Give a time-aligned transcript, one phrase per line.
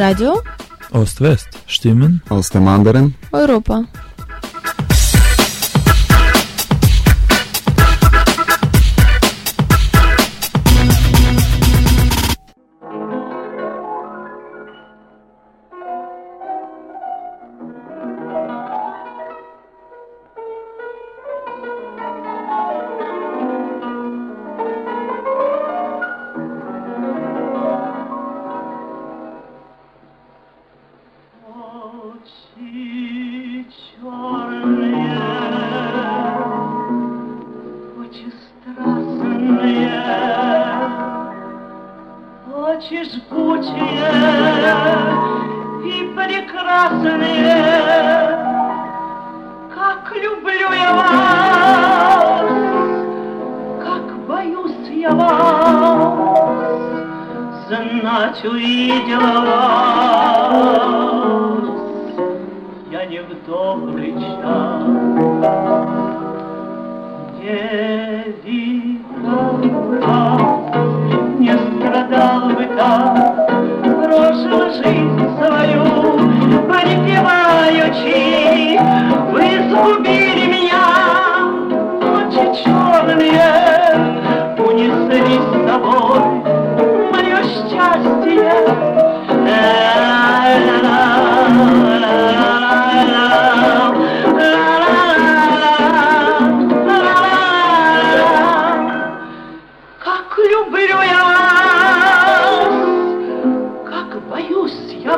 [0.00, 0.40] Radio
[0.92, 1.48] Ost-West.
[1.66, 3.84] Stimmen aus dem anderen Europa.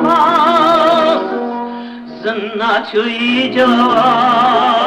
[0.03, 1.21] Вас,
[2.21, 4.83] знать увидела вас,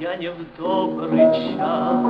[0.00, 2.04] я не в добрый час.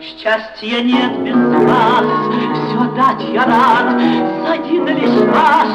[0.00, 2.06] Счастья нет без вас,
[2.54, 4.00] все дать я рад,
[4.44, 5.72] за один лишь ваш,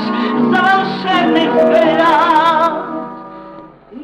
[0.51, 2.73] за волшебный взгляд.
[3.91, 3.95] И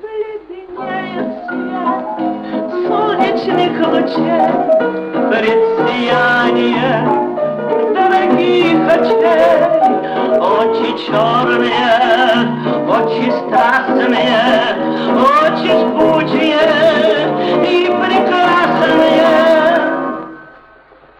[0.00, 2.04] бледнеет свет
[2.86, 4.50] солнечных лучей
[5.30, 5.60] пред
[8.30, 9.50] дорогих очей.
[10.38, 11.90] Очи черные,
[12.88, 14.40] очи страстные,
[15.16, 16.66] очи жгучие
[17.64, 19.30] и прекрасные.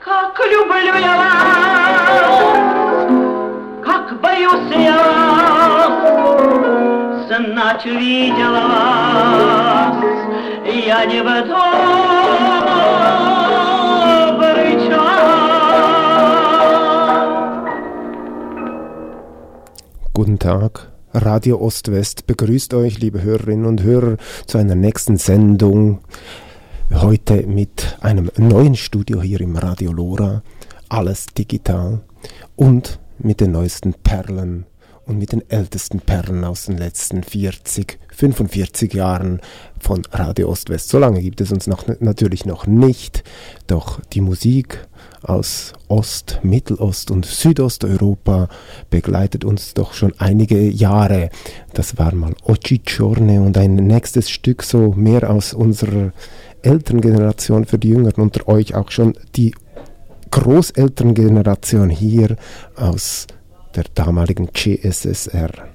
[0.05, 2.39] Как люблю я вас,
[3.85, 4.99] как боюсь я
[5.73, 6.53] вас,
[7.29, 9.97] знать увидела вас,
[10.67, 12.10] я не в добрый
[20.41, 20.91] Tag.
[21.13, 26.01] Radio Ost-West begrüßt euch, liebe Hörerinnen und Hörer, zu einer nächsten Sendung.
[26.91, 30.43] Heute mit einem neuen Studio hier im Radio Lora.
[30.89, 32.01] Alles digital
[32.57, 34.65] und mit den neuesten Perlen
[35.05, 39.41] und mit den ältesten Perlen aus den letzten 40, 45 Jahren
[39.79, 40.89] von Radio Ost-West.
[40.89, 43.25] So lange gibt es uns noch, natürlich noch nicht,
[43.67, 44.89] doch die Musik
[45.23, 48.49] aus Ost-, Mittelost- und Südosteuropa
[48.91, 51.31] begleitet uns doch schon einige Jahre.
[51.75, 56.13] Das war mal Occhigiorne und ein nächstes Stück so mehr aus unserer
[56.63, 59.55] Elterngeneration für die Jüngeren unter euch, auch schon die
[60.31, 62.37] Großelterngeneration hier
[62.77, 63.27] aus
[63.75, 65.70] der damaligen GSSR.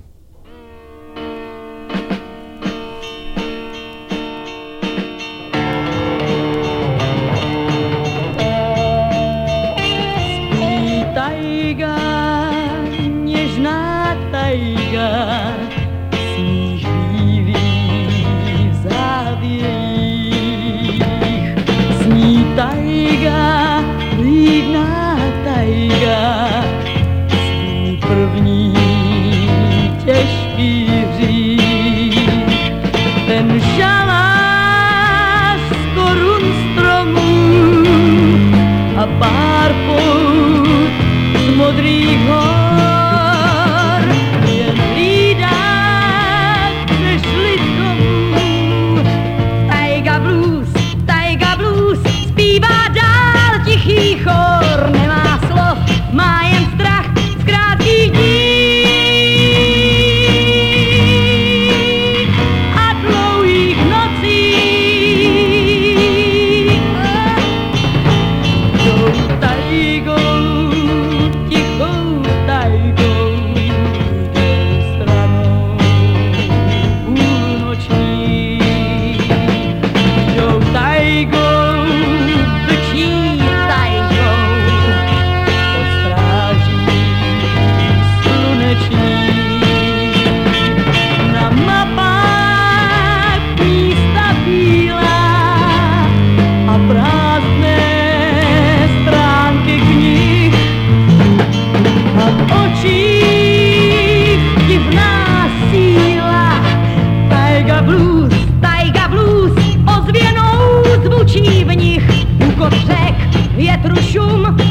[113.85, 114.64] Трущум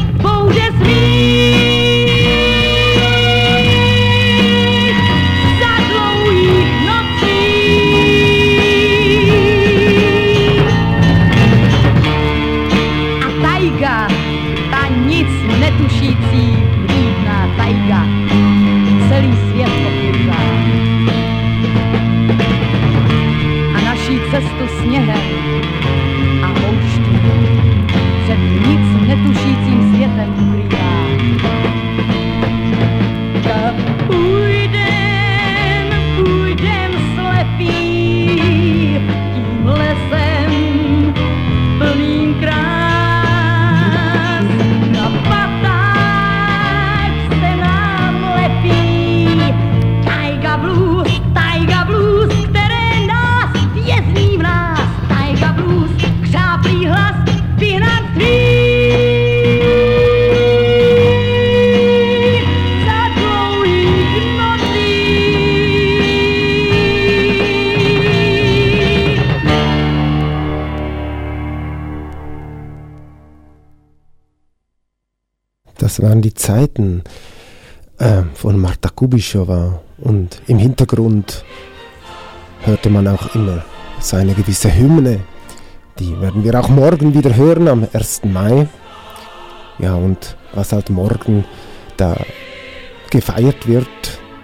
[79.05, 81.45] Kubischowa und im Hintergrund
[82.63, 83.63] hörte man auch immer
[83.99, 85.19] so eine gewisse Hymne.
[85.99, 88.21] Die werden wir auch morgen wieder hören am 1.
[88.23, 88.67] Mai.
[89.77, 91.45] Ja, und was halt morgen
[91.97, 92.17] da
[93.11, 93.87] gefeiert wird,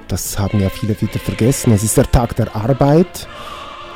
[0.08, 1.74] das haben ja viele wieder vergessen.
[1.74, 3.28] Es ist der Tag der Arbeit.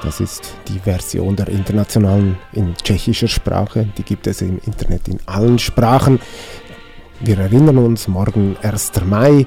[0.01, 3.87] Das ist die Version der internationalen in tschechischer Sprache.
[3.99, 6.19] Die gibt es im Internet in allen Sprachen.
[7.19, 8.93] Wir erinnern uns, morgen 1.
[9.05, 9.45] Mai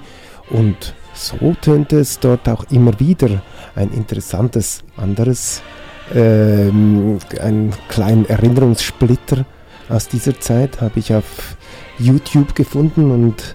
[0.50, 3.42] und so tönte es dort auch immer wieder.
[3.74, 5.62] Ein interessantes anderes,
[6.14, 9.44] ähm, einen kleinen Erinnerungssplitter
[9.88, 11.56] aus dieser Zeit habe ich auf
[11.98, 13.54] YouTube gefunden und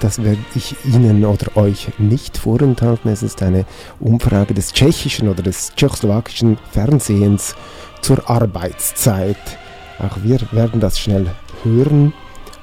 [0.00, 3.10] das werde ich Ihnen oder euch nicht vorenthalten.
[3.10, 3.66] Es ist eine
[3.98, 7.54] Umfrage des tschechischen oder des tschechoslowakischen Fernsehens
[8.00, 9.36] zur Arbeitszeit.
[9.98, 11.26] Auch wir werden das schnell
[11.64, 12.14] hören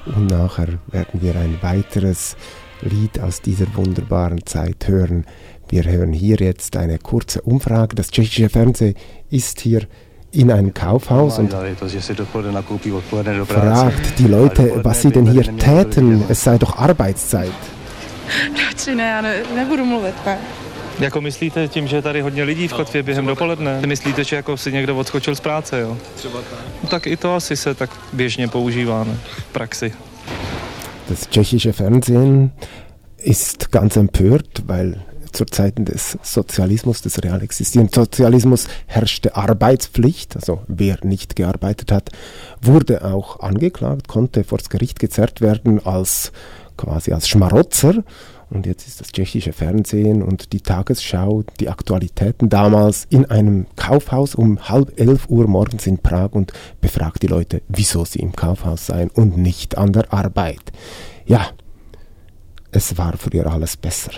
[0.06, 2.36] und nachher werden wir ein weiteres
[2.82, 5.24] Lied aus dieser wunderbaren Zeit hören.
[5.68, 7.94] Wir hören hier jetzt eine kurze Umfrage.
[7.96, 8.94] Das tschechische Fernsehen
[9.30, 9.82] ist hier
[10.32, 11.50] in einem Kaufhaus und
[13.46, 16.24] fragt die Leute, was sie denn hier täten.
[16.28, 17.52] Es sei doch Arbeitszeit.
[18.54, 20.38] Radši ne, ne, nebudu mluvit, ne.
[21.00, 23.80] Jako myslíte tím, že je tady hodně lidí v kotvě během dopoledne?
[23.86, 25.96] Myslíte, že jako si někdo odskočil z práce, jo?
[26.14, 26.58] Třeba tak.
[26.82, 29.18] No, tak i to asi se tak běžně používá ne?
[29.38, 29.92] v praxi.
[31.08, 32.52] Das tschechische Fernsehen
[33.16, 35.02] ist ganz empört, weil
[35.32, 40.36] zur Zeiten des Sozialismus, des real existierenden Sozialismus, herrschte Arbeitspflicht.
[40.36, 42.10] Also wer nicht gearbeitet hat,
[42.60, 46.30] wurde auch angeklagt, konnte vor das Gericht gezerrt werden als
[46.76, 48.04] quasi als Schmarotzer.
[48.50, 54.34] Und jetzt ist das tschechische Fernsehen und die Tagesschau, die Aktualitäten damals in einem Kaufhaus
[54.34, 58.86] um halb elf Uhr morgens in Prag und befragt die Leute, wieso sie im Kaufhaus
[58.86, 60.72] seien und nicht an der Arbeit.
[61.26, 61.48] Ja,
[62.72, 64.12] es war früher alles besser.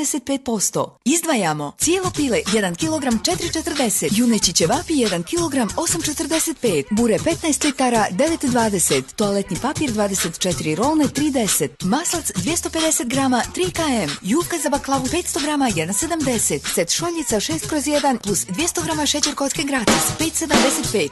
[0.00, 0.88] 25%.
[1.04, 9.02] Izdvajamo cijelo pile 1 kg 4,40, juneći ćevapi 1 kg 8,45, bure 15 litara 9,20,
[9.16, 15.70] toaletni papir 24 rolne 3,10, maslac 250 grama 3 km, juka za baklavu 500 grama
[15.70, 21.08] 1,70, set šoljica 6 kroz 1 plus 200 grama šećer kocke gratis 5,75.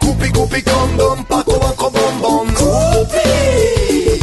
[0.00, 4.17] Kupi, kupi kondom, pakovan ko bombon Kupi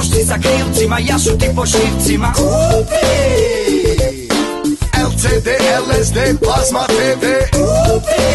[0.00, 3.06] Uložci sa krilcima, jašu ti po šivcima Kupi
[4.96, 5.48] LCD,
[5.86, 8.28] LSD, plazma TV Kupi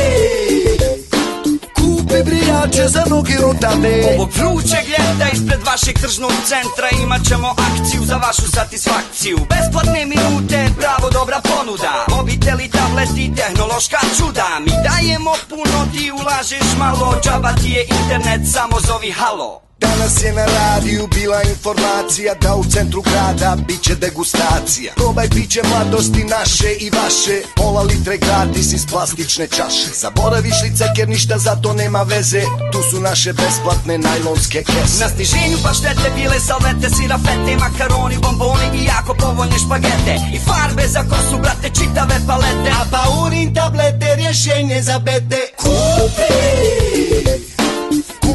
[1.76, 6.88] Kupi brijače za nogi rotane Ovog vrućeg ljeta ispred vašeg tržnog centra.
[7.04, 9.38] Imat ćemo akciju za vašu satisfakciju.
[9.50, 12.06] Besplatne minute, bravo dobra ponuda.
[12.10, 14.50] Mobiteli, tableti, tehnološka čuda.
[14.66, 20.34] Mi dajemo puno, ti ulažeš malo Džaba ti je internet, samo zovi halo Danas je
[20.34, 24.94] na radiju bila informacija da u centru grada bit će degustacija.
[24.96, 27.42] Probaj piće mladosti naše i vaše.
[27.56, 29.90] Pola litre gratis iz plastične čaše.
[30.02, 32.42] Zaboraviš li ceker, ništa za to nema veze.
[32.72, 35.00] Tu su naše besplatne najlonske kese.
[35.04, 40.14] Na stiženju paštete, bile salvete, sirafete Makaroni, bomboni i jako povoljne špagete.
[40.34, 42.70] I farbe za kosu, brate, čitave palete.
[42.82, 45.42] A paurin tablete, rješenje za bete.
[45.58, 47.55] Kupi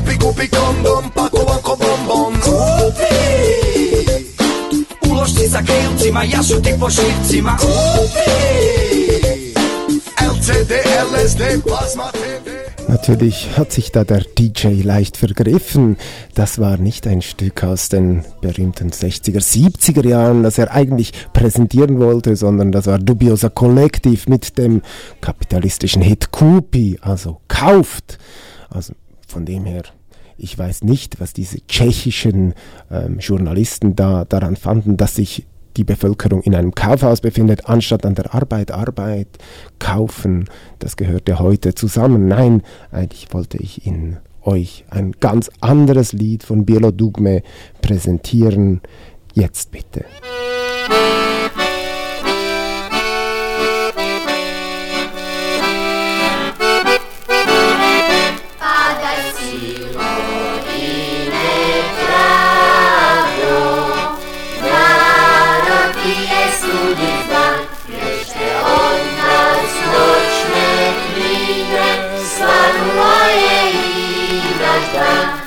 [0.00, 3.21] Kupi, kupi kondom, pakovan ko bombon Kupi
[6.00, 8.30] škripcima Ja su ti po škripcima Kupi
[10.16, 10.73] LCD,
[11.12, 12.50] LSD, Plasma TV
[12.88, 15.97] Natürlich hat sich da der DJ leicht vergriffen.
[16.35, 22.00] Das war nicht ein Stück aus den berühmten 60er, 70er Jahren, das er eigentlich präsentieren
[22.00, 24.83] wollte, sondern das war Dubiosa Collective mit dem
[25.21, 28.19] kapitalistischen Hit Kupi, also kauft.
[28.71, 28.95] Also
[29.30, 29.82] von dem her
[30.42, 32.54] ich weiß nicht, was diese tschechischen
[32.90, 35.46] ähm, Journalisten da daran fanden, dass sich
[35.76, 39.28] die Bevölkerung in einem Kaufhaus befindet, anstatt an der Arbeit, Arbeit,
[39.78, 40.46] kaufen,
[40.78, 42.26] das gehört ja heute zusammen.
[42.26, 47.42] Nein, eigentlich wollte ich Ihnen euch ein ganz anderes Lied von Bielo Dugme
[47.82, 48.80] präsentieren.
[49.34, 50.06] Jetzt bitte.
[74.92, 75.39] 三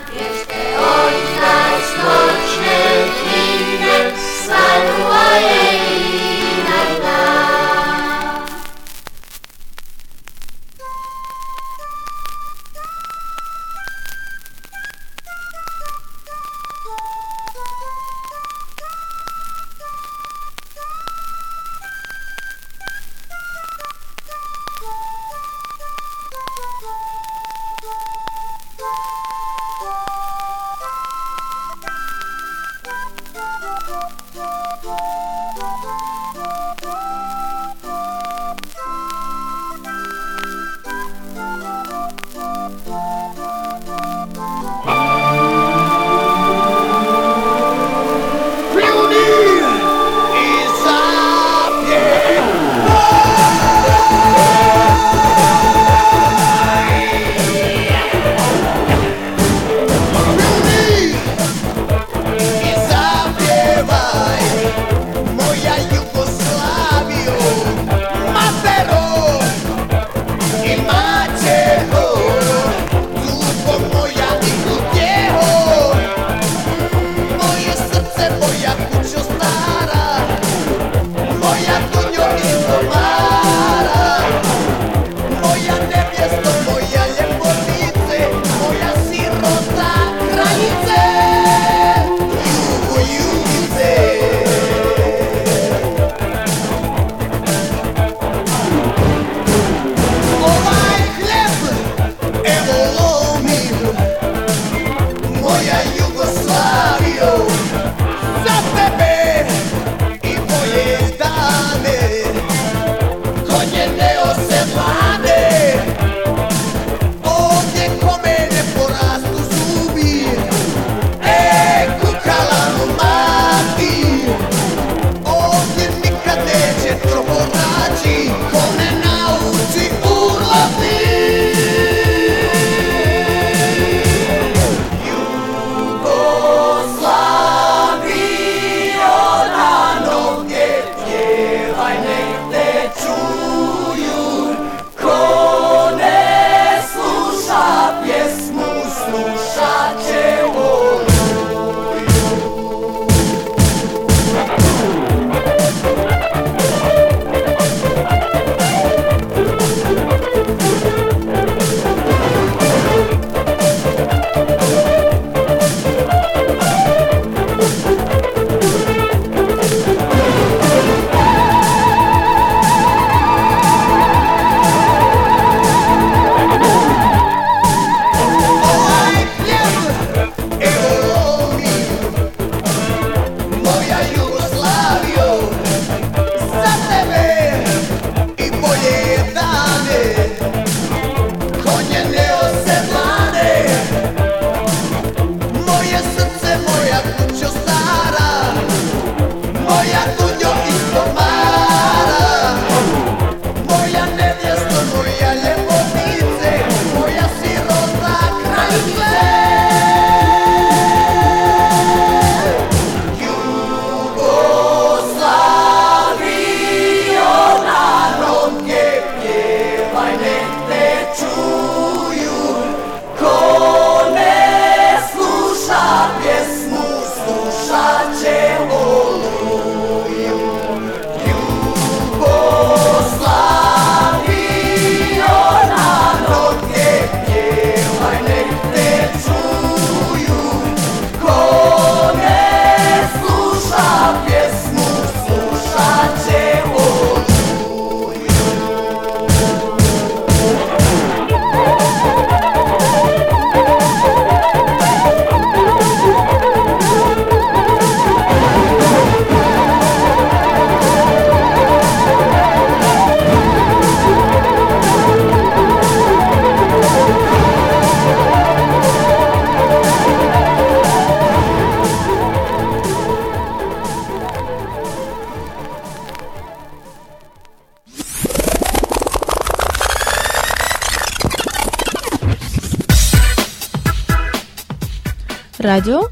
[285.75, 286.07] Radio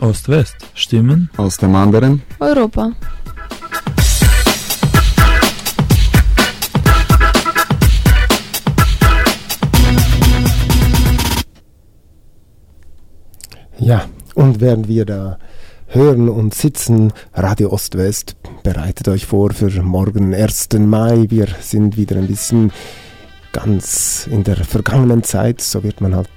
[0.00, 0.56] Ost-West.
[0.74, 2.90] Stimmen aus dem anderen Europa.
[13.78, 15.38] Ja, und während wir da
[15.86, 18.34] hören und sitzen, Radio Ost-West,
[18.64, 20.70] bereitet euch vor für morgen, 1.
[20.80, 21.26] Mai.
[21.28, 22.72] Wir sind wieder ein bisschen
[23.52, 25.60] ganz in der vergangenen Zeit.
[25.60, 26.28] So wird man halt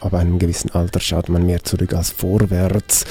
[0.00, 3.04] ab einem gewissen Alter schaut man mehr zurück als vorwärts.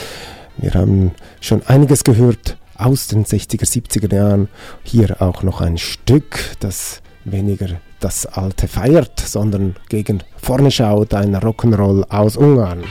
[0.57, 4.47] Wir haben schon einiges gehört aus den 60er, 70er Jahren.
[4.83, 11.35] Hier auch noch ein Stück, das weniger das Alte feiert, sondern gegen vorne schaut, ein
[11.35, 12.83] Rock'n'Roll aus Ungarn.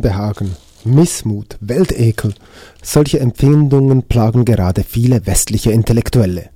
[0.00, 2.32] Unbehagen, Missmut, Weltekel,
[2.82, 6.48] solche Empfindungen plagen gerade viele westliche Intellektuelle.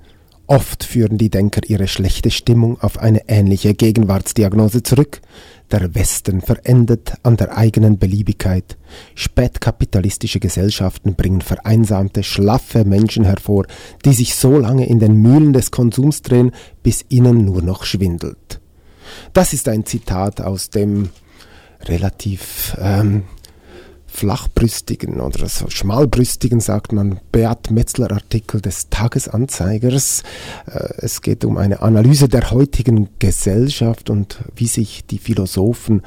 [0.47, 5.21] Oft führen die Denker ihre schlechte Stimmung auf eine ähnliche Gegenwartsdiagnose zurück.
[5.71, 8.79] Der Westen verendet an der eigenen Beliebigkeit.
[9.15, 13.67] Spätkapitalistische Gesellschaften bringen vereinsamte, schlaffe Menschen hervor,
[14.07, 16.53] die sich so lange in den Mühlen des Konsums drehen,
[16.83, 18.63] bis ihnen nur noch schwindelt.
[19.35, 21.11] Das ist ein Zitat aus dem
[21.89, 23.25] relativ ähm,
[24.15, 30.23] flachbrüstigen oder so schmalbrüstigen, sagt man, Beat Metzler Artikel des Tagesanzeigers.
[30.67, 36.03] Äh, es geht um eine Analyse der heutigen Gesellschaft und wie sich die Philosophen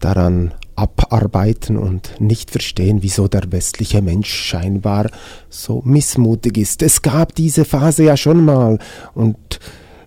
[0.00, 5.10] daran abarbeiten und nicht verstehen, wieso der westliche Mensch scheinbar
[5.48, 6.82] so missmutig ist.
[6.82, 8.78] Es gab diese Phase ja schon mal
[9.14, 9.60] und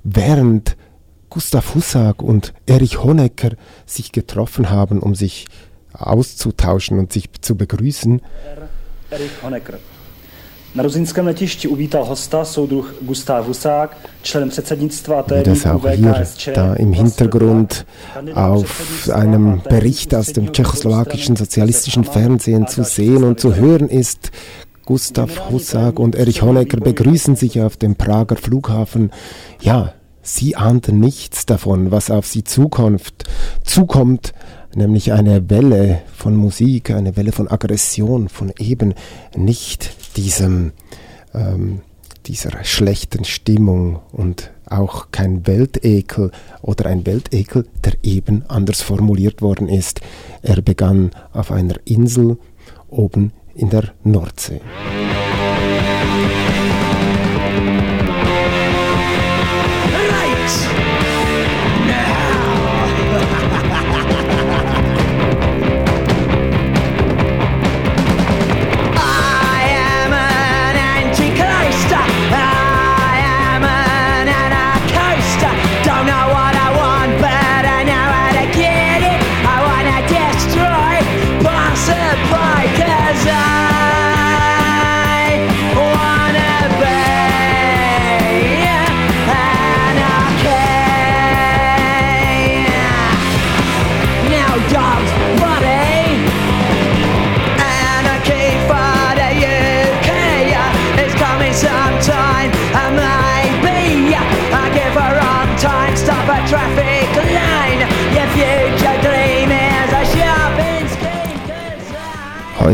[0.04, 0.76] während
[1.30, 3.52] Gustav Hussak und Erich Honecker
[3.86, 5.45] sich getroffen haben, um sich
[5.97, 8.21] auszutauschen und sich zu begrüßen.
[9.10, 9.79] Erich Honecker.
[10.75, 16.93] Na rozinském letišti uvítal hosta soudruh Gustav Husák, člen předsednictva Das auch hier da im
[16.93, 17.86] Hintergrund
[18.36, 24.31] auf einem Bericht aus dem tschechoslowakischen sozialistischen Fernsehen zu sehen und zu hören ist,
[24.86, 29.12] Gustav Husák und Erich Honecker begrüßen sich auf dem Prager Flughafen.
[29.62, 33.23] Ja, Sie ahnten nichts davon, was auf sie Zukunft
[33.63, 34.33] zukommt,
[34.77, 38.93] nämlich eine Welle von Musik, eine Welle von Aggression, von eben
[39.35, 40.71] nicht diesem,
[41.33, 41.81] ähm,
[42.27, 49.69] dieser schlechten Stimmung und auch kein Weltekel oder ein Weltekel, der eben anders formuliert worden
[49.69, 50.01] ist.
[50.41, 52.37] Er begann auf einer Insel
[52.89, 54.61] oben in der Nordsee.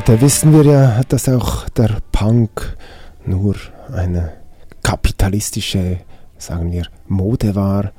[0.06, 2.76] Heute wissen wir ja, dass auch der Punk
[3.26, 3.56] nur
[3.90, 4.34] eine
[4.82, 6.00] kapitalistische,
[6.38, 7.94] sagen wir, Mode war.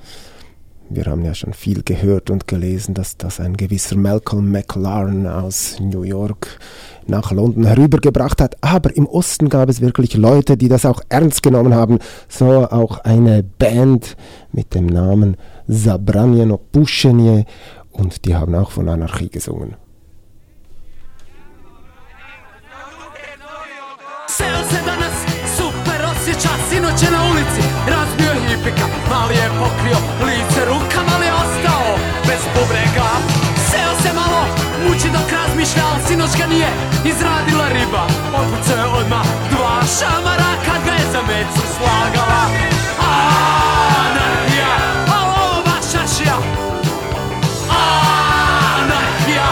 [0.90, 5.78] Wir haben ja schon viel gehört und gelesen, dass das ein gewisser Malcolm McLaren aus
[5.80, 6.58] New York
[7.06, 8.62] nach London herübergebracht hat.
[8.62, 12.00] Aber im Osten gab es wirklich Leute, die das auch ernst genommen haben.
[12.28, 14.14] So auch eine Band
[14.52, 15.38] mit dem Namen
[15.70, 17.46] Zabranjeno Pušenje
[17.92, 19.76] und die haben auch von Anarchie gesungen.
[29.40, 31.88] Je pokrio lice rukama Ali ostao?
[32.26, 33.10] Bez bubrega.
[33.70, 34.42] Seo se malo
[34.84, 36.70] muči dok razmišlja Al sinoć ga nije
[37.04, 38.04] izradila riba.
[38.38, 42.42] Otpucao je odmah dva šamara Kad ga je za mecu slagala.
[44.04, 44.74] Anarhija,
[45.16, 45.86] al ovo baš
[48.80, 49.48] Anarhija,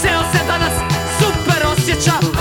[0.00, 0.74] seo se danas
[1.18, 2.31] super osjeća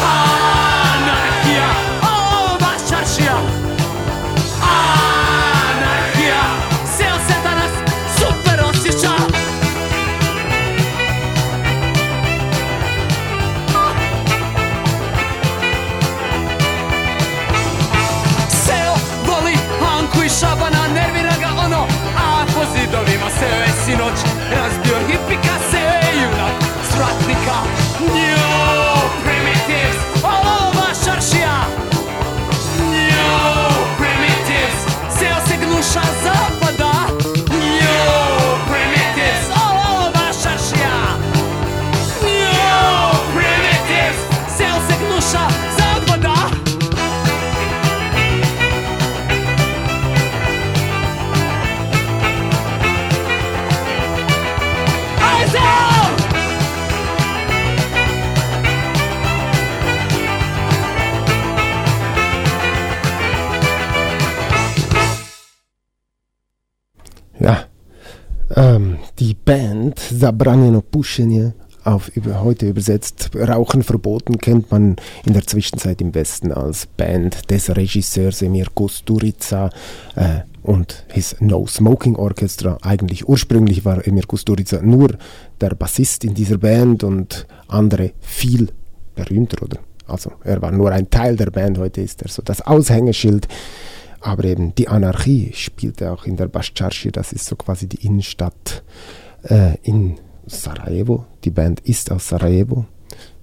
[71.02, 76.86] Puschenje auf über, heute übersetzt Rauchen verboten kennt man in der Zwischenzeit im Westen als
[76.86, 79.72] Band des Regisseurs Emir Kusturica
[80.16, 82.78] äh, und his No Smoking Orchestra.
[82.84, 85.18] Eigentlich ursprünglich war Emir Kusturica nur
[85.60, 88.68] der Bassist in dieser Band und andere viel
[89.16, 92.62] berühmter oder also er war nur ein Teil der Band, heute ist er so das
[92.62, 93.48] Aushängeschild.
[94.20, 98.84] Aber eben die Anarchie spielte auch in der Bascharshi, das ist so quasi die Innenstadt
[99.50, 100.18] äh, in
[100.52, 101.26] Sarajevo.
[101.44, 102.86] Die Band ist aus Sarajevo.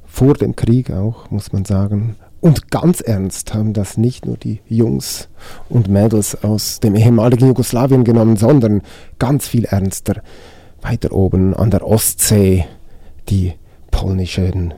[0.07, 2.16] Vor dem Krieg auch, muss man sagen.
[2.40, 5.29] Und ganz ernst haben das nicht nur die Jungs
[5.68, 8.83] und Mädels aus dem ehemaligen Jugoslawien genommen, sondern
[9.18, 10.23] ganz viel ernster
[10.81, 12.66] weiter oben an der Ostsee
[13.29, 13.55] die
[13.90, 14.75] polnischen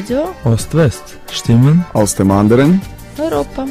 [0.00, 1.18] Radio Ost-West.
[1.30, 2.80] Stimmen aus dem anderen
[3.18, 3.66] Europa.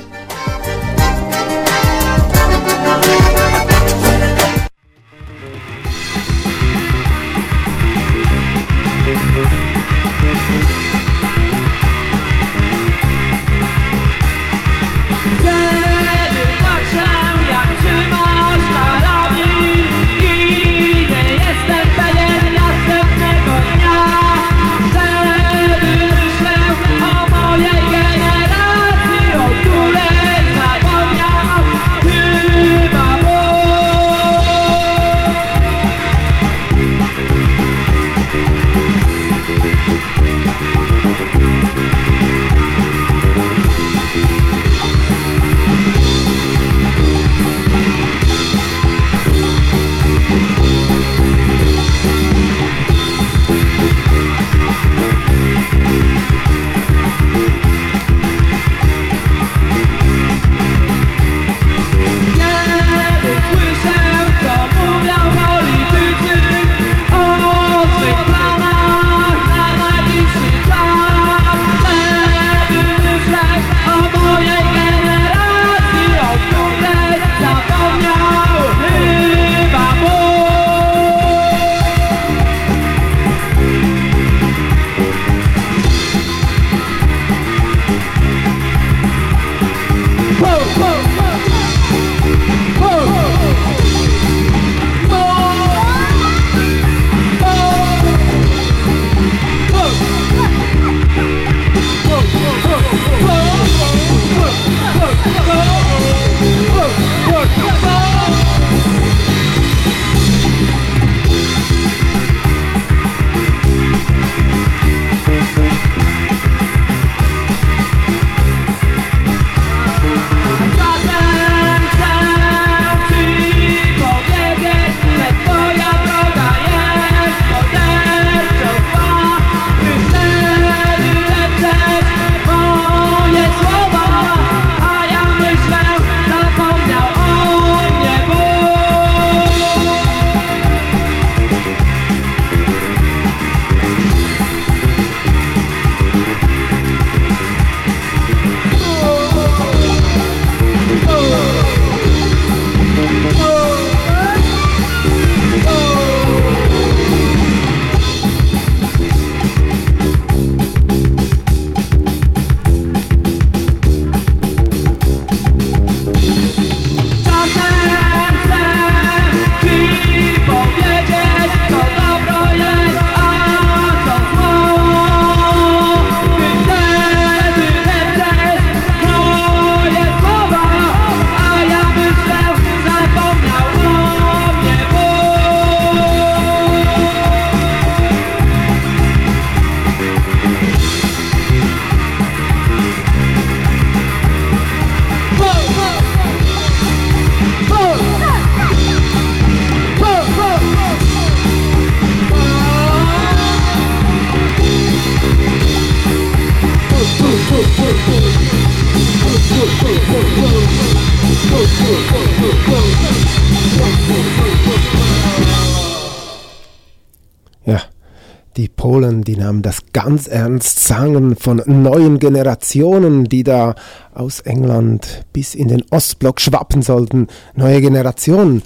[218.99, 223.75] Polen, die nahmen das ganz ernst, sangen von neuen Generationen, die da
[224.13, 227.27] aus England bis in den Ostblock schwappen sollten.
[227.55, 228.61] Neue Generationen.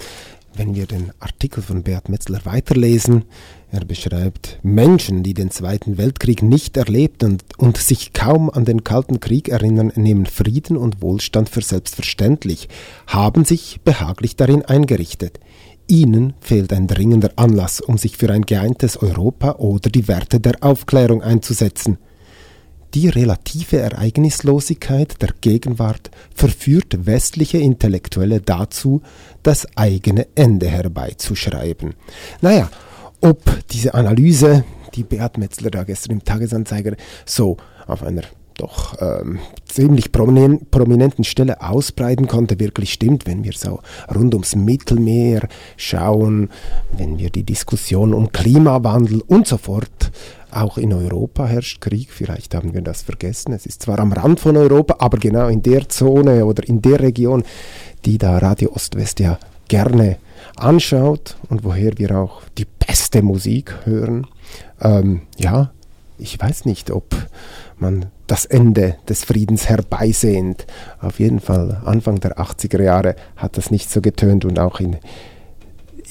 [0.55, 3.25] Wenn wir den Artikel von Beat Metzler weiterlesen,
[3.71, 8.84] er beschreibt Menschen, die den Zweiten Weltkrieg nicht erlebt und, und sich kaum an den
[8.84, 12.69] Kalten Krieg erinnern, nehmen Frieden und Wohlstand für selbstverständlich,
[13.05, 15.39] haben sich behaglich darin eingerichtet.
[15.88, 20.55] Ihnen fehlt ein dringender Anlass, um sich für ein geeintes Europa oder die Werte der
[20.61, 21.97] Aufklärung einzusetzen.
[22.93, 29.01] Die relative Ereignislosigkeit der Gegenwart verführt westliche Intellektuelle dazu,
[29.41, 31.95] das eigene Ende herbeizuschreiben.
[32.41, 32.69] Naja,
[33.19, 34.63] ob diese Analyse,
[34.93, 37.57] die Beat Metzler da gestern im Tagesanzeiger so
[37.88, 38.21] auf einer
[38.55, 43.79] doch ähm, ziemlich prominenten Stelle ausbreiten konnte, wirklich stimmt, wenn wir so
[44.13, 45.47] rund ums Mittelmeer
[45.77, 46.49] schauen,
[46.97, 50.11] wenn wir die Diskussion um Klimawandel und so fort,
[50.51, 54.39] auch in Europa herrscht Krieg, vielleicht haben wir das vergessen, es ist zwar am Rand
[54.39, 57.43] von Europa, aber genau in der Zone oder in der Region,
[58.05, 60.17] die da Radio Ost-West ja gerne
[60.55, 64.27] anschaut und woher wir auch die beste Musik hören.
[64.81, 65.71] Ähm, ja,
[66.17, 67.15] ich weiß nicht, ob
[67.80, 70.65] man das Ende des Friedens herbeisehnt.
[71.01, 74.97] Auf jeden Fall Anfang der 80er Jahre hat das nicht so getönt und auch in,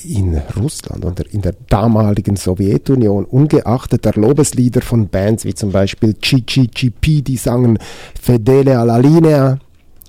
[0.04, 6.14] in Russland oder in der damaligen Sowjetunion, ungeachtet der Lobeslieder von Bands wie zum Beispiel
[6.14, 7.78] GGGP, die sangen
[8.20, 9.58] Fedele alla linea,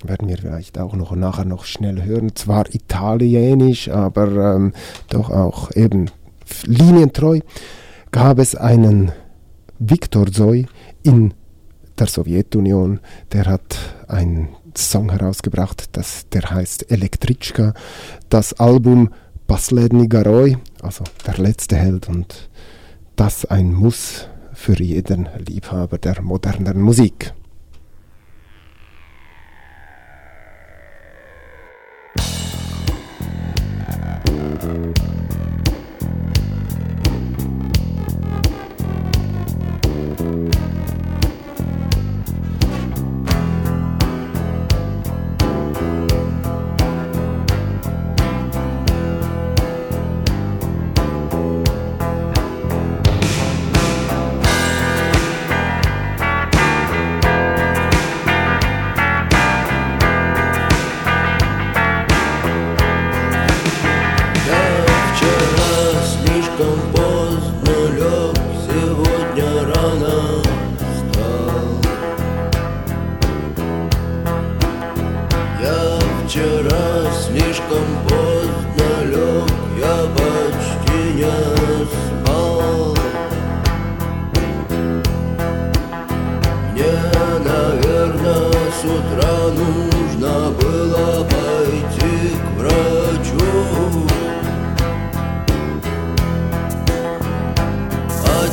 [0.04, 4.74] werden wir vielleicht auch noch nachher noch schnell hören, zwar italienisch, aber ähm,
[5.10, 6.12] doch auch eben
[6.66, 7.40] linientreu,
[8.12, 9.12] gab es einen
[9.80, 10.68] Viktor Zoy
[11.04, 11.34] in
[11.98, 13.00] der Sowjetunion,
[13.32, 13.78] der hat
[14.08, 17.74] einen Song herausgebracht, das, der heißt Elektritschka.
[18.30, 19.10] Das Album
[19.48, 22.50] Pasledny Garoy, also der letzte Held und
[23.16, 27.34] das ein Muss für jeden Liebhaber der modernen Musik.
[34.66, 35.13] Musik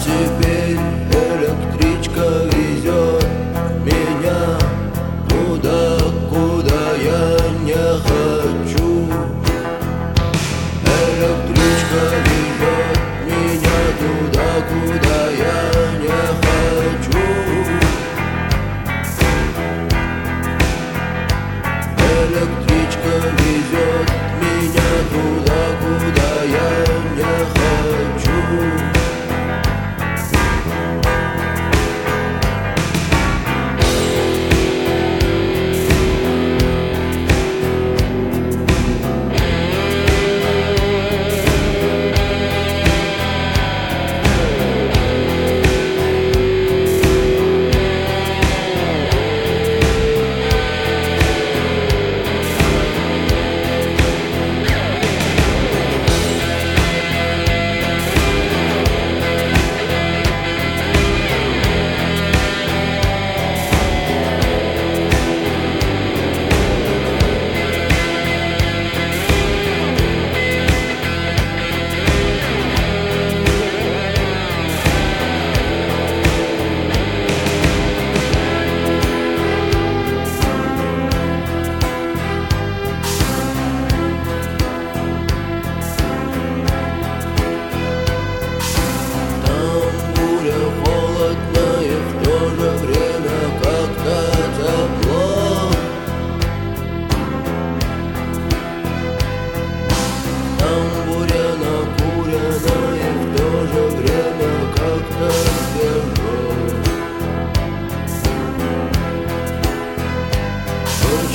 [0.06, 0.49] de.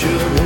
[0.06, 0.45] should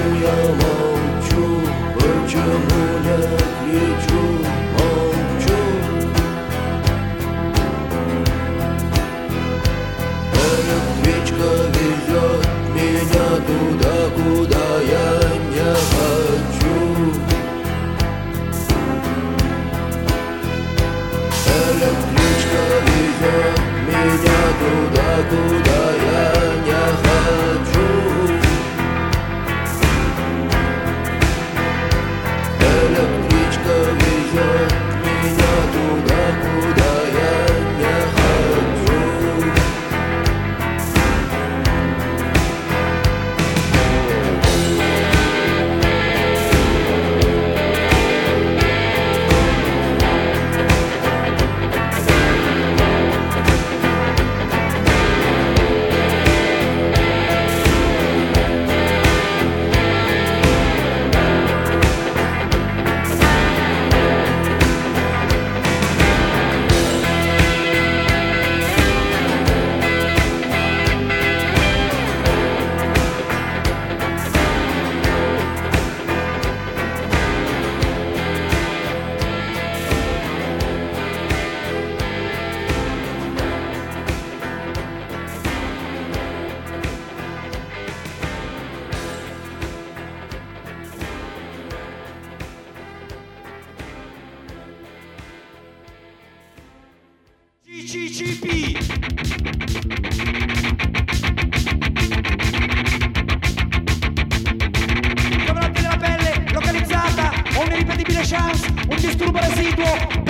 [109.20, 110.29] do Brasil.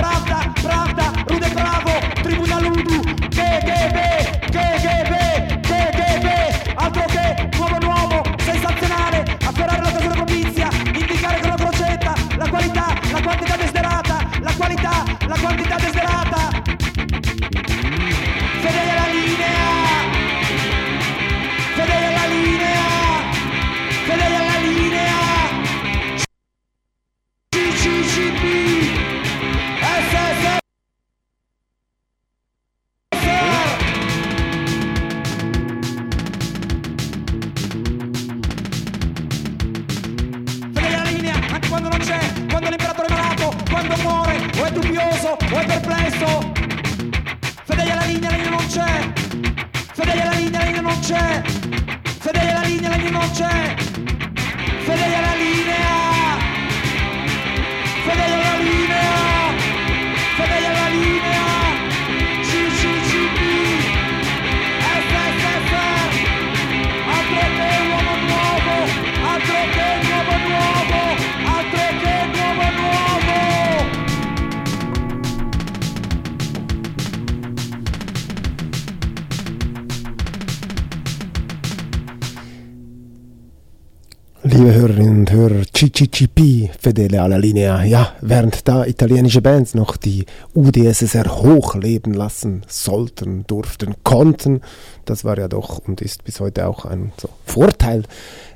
[87.00, 87.86] Fedele alla Linea.
[87.86, 94.60] Ja, während da italienische Bands noch die UdSSR hochleben lassen sollten, durften, konnten,
[95.06, 98.04] das war ja doch und ist bis heute auch ein so Vorteil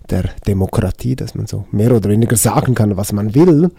[0.10, 3.72] der Demokratie, dass man so mehr oder weniger sagen kann, was man will,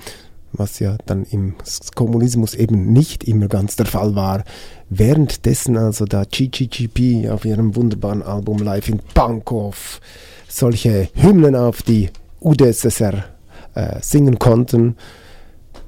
[0.54, 1.56] was ja dann im
[1.94, 4.44] Kommunismus eben nicht immer ganz der Fall war.
[4.88, 10.00] Währenddessen also da CCCP auf ihrem wunderbaren Album Live in Pankow
[10.48, 12.08] solche Hymnen auf die
[12.40, 13.33] UdSSR
[13.74, 14.96] äh, singen konnten,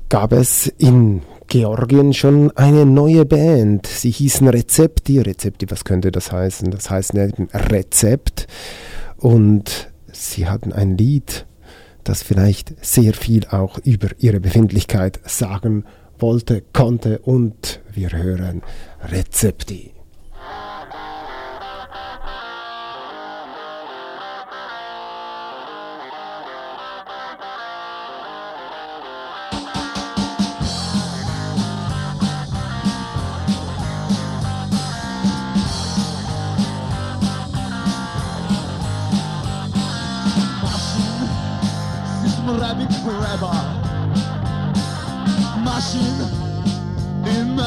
[0.08, 3.86] gab es in Georgien schon eine neue Band.
[3.86, 5.20] Sie hießen Rezepti.
[5.20, 6.70] Rezepti, was könnte das heißen?
[6.70, 8.46] Das heißt Rezept.
[9.16, 11.46] Und sie hatten ein Lied,
[12.04, 15.84] das vielleicht sehr viel auch über ihre Befindlichkeit sagen
[16.18, 17.20] wollte, konnte.
[17.20, 18.62] Und wir hören
[19.02, 19.95] Rezepti.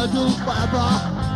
[0.02, 0.14] In
[0.46, 1.29] metal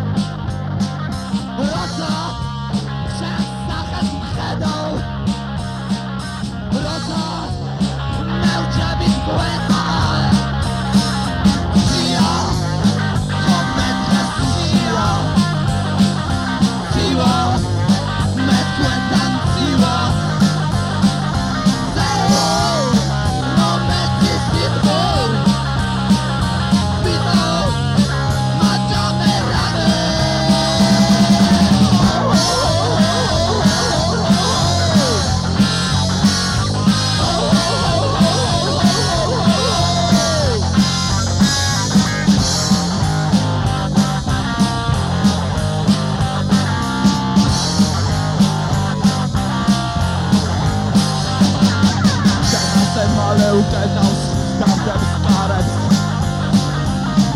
[53.34, 54.26] მალე უკვე ნავს
[54.60, 55.78] დავდებს კარებს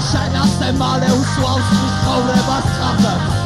[0.10, 1.72] შენასე მალე უსვავს
[2.02, 3.37] ცხოვრებას ხახებს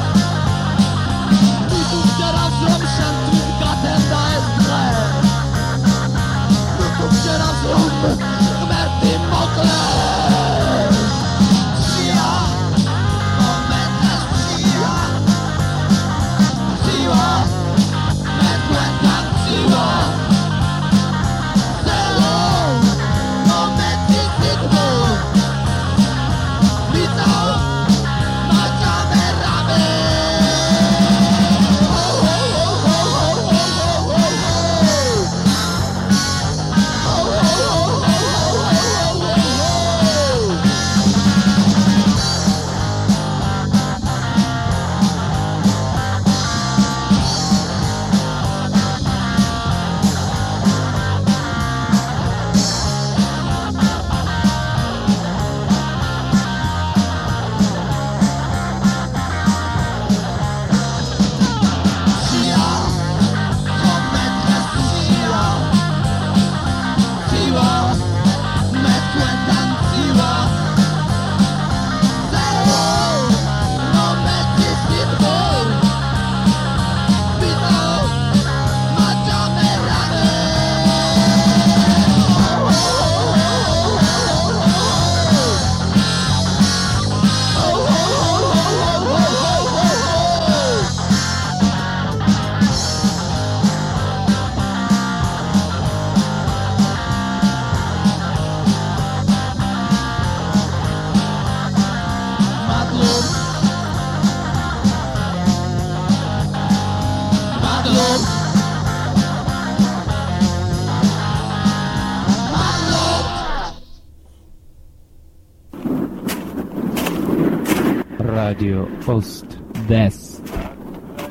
[118.52, 120.42] Radio Ost-West.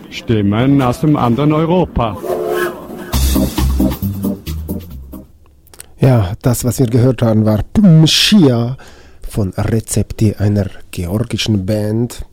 [0.08, 2.16] Stimmen aus dem anderen Europa.
[5.98, 8.78] Ja, das, was wir gehört haben, war Pumshia
[9.28, 12.24] von Rezepti, einer georgischen Band.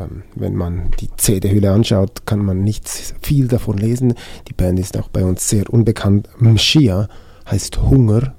[0.00, 2.88] Ähm, wenn man die CD-Hülle anschaut, kann man nicht
[3.22, 4.14] viel davon lesen.
[4.48, 6.28] Die Band ist auch bei uns sehr unbekannt.
[6.40, 7.08] Mshia
[7.48, 8.34] heißt Hunger,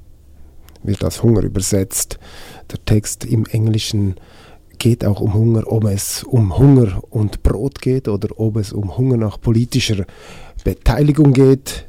[0.84, 2.20] wird als Hunger übersetzt.
[2.70, 4.16] Der Text im Englischen
[4.80, 8.98] geht auch um Hunger, ob es um Hunger und Brot geht oder ob es um
[8.98, 10.06] Hunger nach politischer
[10.64, 11.86] Beteiligung geht.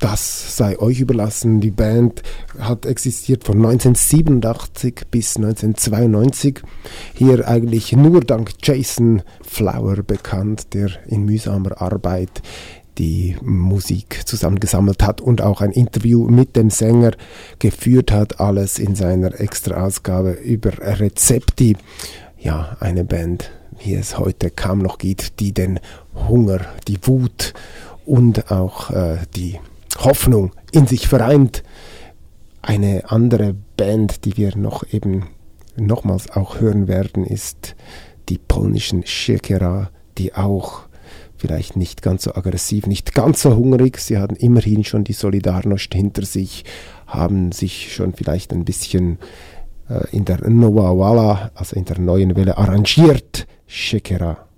[0.00, 1.60] Das sei euch überlassen.
[1.60, 2.22] Die Band
[2.58, 6.62] hat existiert von 1987 bis 1992.
[7.14, 12.40] Hier eigentlich nur dank Jason Flower bekannt, der in mühsamer Arbeit
[13.00, 17.12] die Musik zusammengesammelt hat und auch ein Interview mit dem Sänger
[17.58, 18.40] geführt hat.
[18.40, 21.78] Alles in seiner Extra-Ausgabe über Rezepti.
[22.38, 23.50] Ja, eine Band,
[23.82, 25.80] wie es heute kaum noch gibt, die den
[26.28, 27.54] Hunger, die Wut
[28.04, 29.58] und auch äh, die
[29.98, 31.62] Hoffnung in sich vereint.
[32.60, 35.24] Eine andere Band, die wir noch eben
[35.74, 37.76] nochmals auch hören werden, ist
[38.28, 40.89] die polnischen Shekera, die auch
[41.40, 43.98] vielleicht nicht ganz so aggressiv, nicht ganz so hungrig.
[43.98, 46.64] Sie hatten immerhin schon die Solidarność hinter sich,
[47.06, 49.18] haben sich schon vielleicht ein bisschen
[49.88, 53.46] äh, in der Nova Walla, also in der neuen Welle, arrangiert.
[53.66, 54.49] Shekera.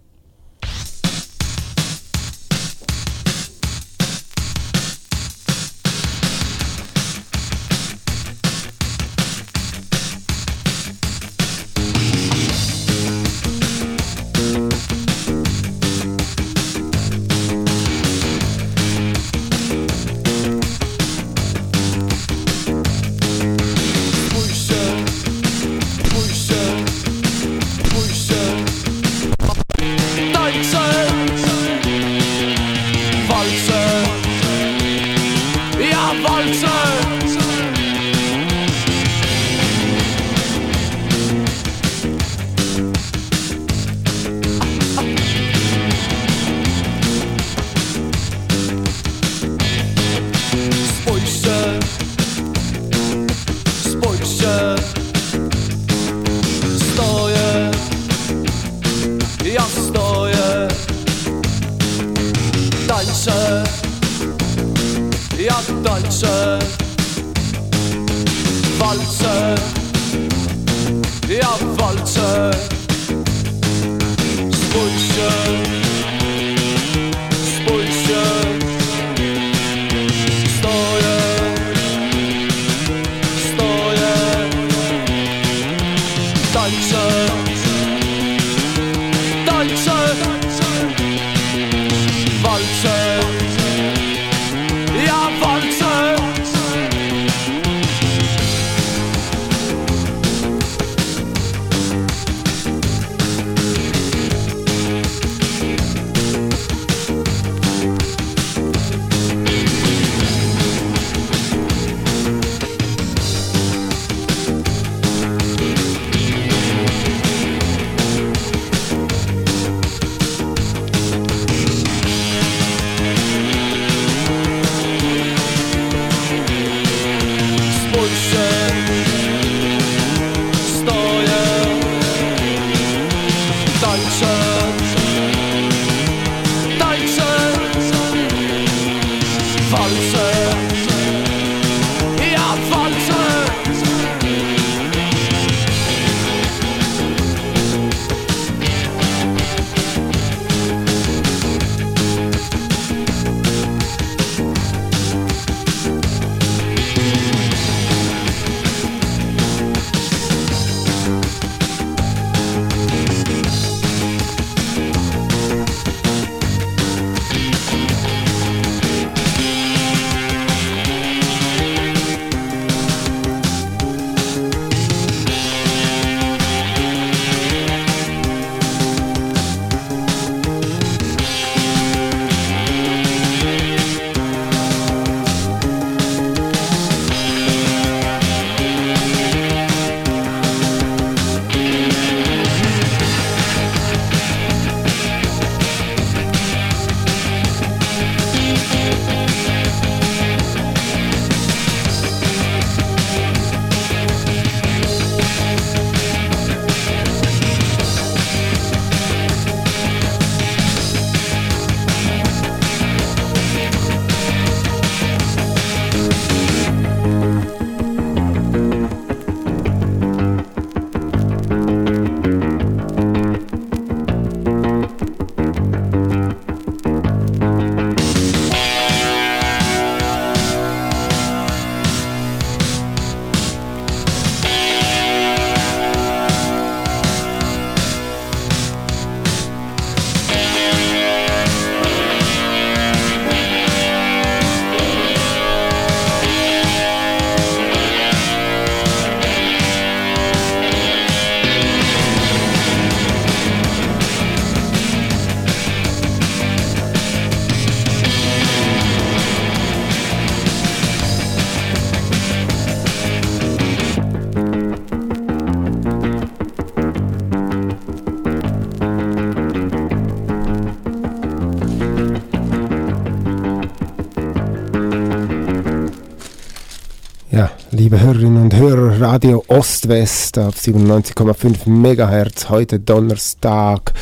[278.12, 283.94] Hörerinnen und Hörer, Radio Ost-West auf 97,5 MHz, heute Donnerstag,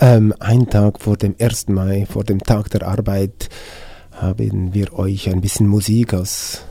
[0.00, 1.68] ähm, ein Tag vor dem 1.
[1.68, 3.48] Mai, vor dem Tag der Arbeit,
[4.10, 6.62] haben wir euch ein bisschen Musik aus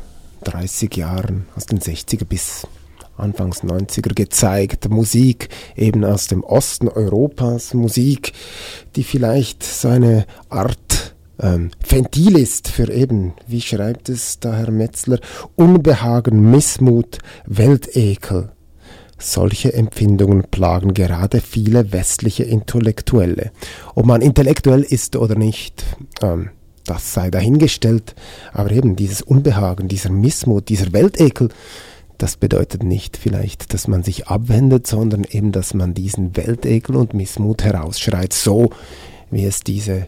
[0.43, 2.67] 30 Jahren, aus den 60er bis
[3.15, 4.89] Anfangs 90er gezeigt.
[4.89, 8.33] Musik eben aus dem Osten Europas, Musik,
[8.97, 14.71] die vielleicht so eine Art ähm, Ventil ist für eben, wie schreibt es da Herr
[14.71, 15.19] Metzler,
[15.55, 18.51] Unbehagen, Missmut, Weltekel.
[19.17, 23.51] Solche Empfindungen plagen gerade viele westliche Intellektuelle.
[23.95, 25.85] Ob man intellektuell ist oder nicht,
[26.21, 26.49] ähm,
[26.85, 28.15] das sei dahingestellt,
[28.51, 31.49] aber eben dieses Unbehagen, dieser Missmut, dieser Weltekel,
[32.17, 37.13] das bedeutet nicht vielleicht, dass man sich abwendet, sondern eben, dass man diesen Weltekel und
[37.13, 38.69] Missmut herausschreit, so
[39.31, 40.07] wie es diese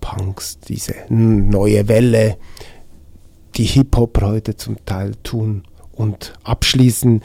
[0.00, 2.36] Punks, diese neue Welle,
[3.56, 5.64] die Hip-Hop heute zum Teil tun.
[5.92, 7.22] Und abschließen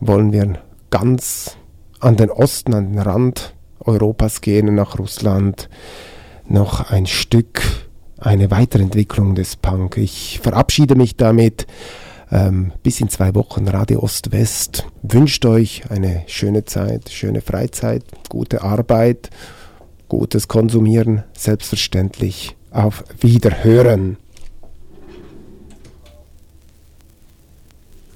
[0.00, 0.58] wollen wir
[0.90, 1.56] ganz
[2.00, 5.68] an den Osten, an den Rand Europas gehen, nach Russland,
[6.48, 7.62] noch ein Stück,
[8.18, 9.96] eine Weiterentwicklung des Punk.
[9.96, 11.66] Ich verabschiede mich damit.
[12.30, 14.86] Ähm, bis in zwei Wochen Radio Ost-West.
[15.02, 19.30] Wünscht euch eine schöne Zeit, schöne Freizeit, gute Arbeit
[20.07, 24.17] gutes Konsumieren, selbstverständlich auf Wiederhören.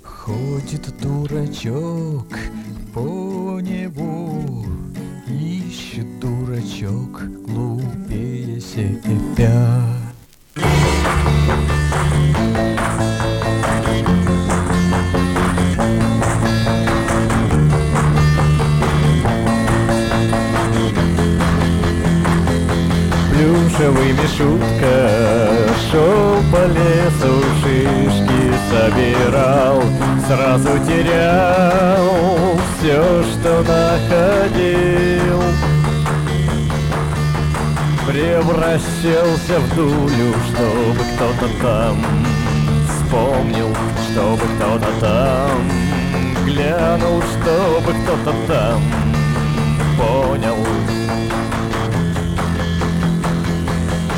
[0.03, 2.27] Ходит дурачок
[2.93, 4.65] по небу,
[5.27, 9.97] ищет дурачок глупее себя.
[23.72, 25.08] Плюшевый Мишутка
[25.90, 29.82] Шел по лесу, шишки собирал
[30.26, 35.42] Сразу терял все, что находил.
[38.06, 42.04] Превращался в дулю, чтобы кто-то там
[42.88, 43.74] Вспомнил,
[44.10, 45.70] чтобы кто-то там
[46.44, 48.82] Глянул, чтобы кто-то там
[49.96, 50.56] Понял,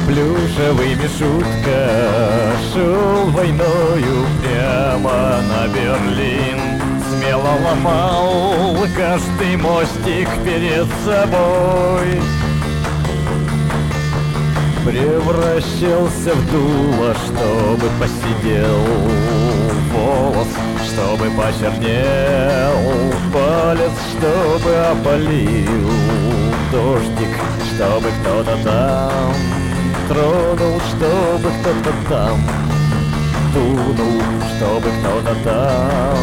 [0.06, 6.60] плюшевый Мишутка Шел войною прямо на Берлин.
[7.08, 12.20] Смело ломал каждый мостик перед собой.
[14.84, 18.84] Превращался в дуло, чтобы посидел.
[19.92, 20.48] Волос,
[20.86, 23.14] чтобы почернел.
[23.32, 25.90] Палец, чтобы опалил.
[26.72, 27.38] Дождик,
[27.76, 29.63] чтобы кто-то там
[30.08, 32.40] тронул, чтобы кто-то там.
[33.52, 34.22] Дунул,
[34.56, 36.18] чтобы кто-то там.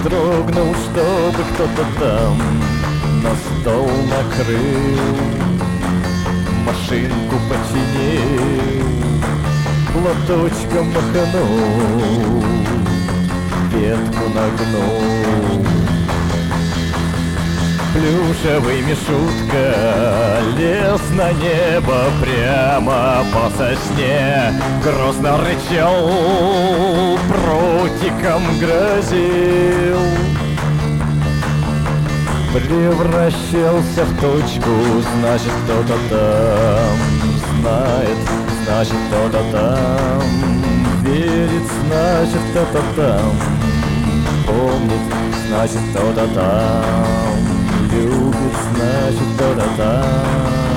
[0.00, 2.38] Строгнул, чтобы кто-то там.
[3.22, 5.16] На стол накрыл
[6.64, 8.84] Машинку починил
[9.92, 12.44] Платочком маханул
[13.72, 15.87] Ветку нагнул
[17.98, 24.52] плюшевый Мишутка Лез на небо прямо по сосне.
[24.82, 29.98] Грозно рычал, прутиком грозил.
[32.54, 34.70] Превращался в точку,
[35.20, 38.18] значит кто-то там Знает,
[38.64, 40.22] значит кто-то там
[41.02, 43.32] Верит, значит кто-то там
[44.46, 45.14] Помнит,
[45.46, 47.37] значит кто-то там
[47.98, 50.67] Eu be smashed to the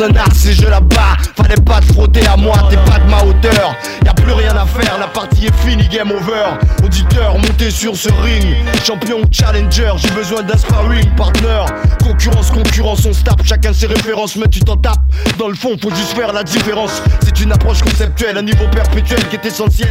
[0.00, 1.16] un art si je la bats.
[1.36, 3.74] Fallait pas te frotter à moi, t'es pas de ma hauteur.
[4.04, 6.56] Y'a plus rien à faire, la partie est finie, game over.
[6.84, 8.44] Auditeur, montez sur ce ring.
[8.84, 11.64] Champion challenger, j'ai besoin d'un sparring partner.
[12.02, 15.00] Concurrence, concurrence, on se tape, chacun ses références Mais tu t'en tapes,
[15.38, 17.02] dans le fond faut juste faire la différence.
[17.24, 19.90] C'est une approche conceptuelle, un niveau perpétuel qui est essentiel